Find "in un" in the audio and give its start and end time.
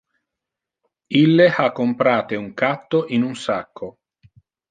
3.19-3.39